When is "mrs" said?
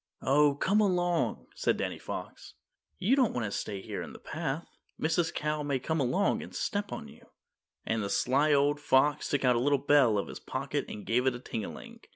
4.99-5.31